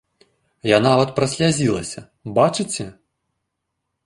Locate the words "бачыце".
2.41-2.91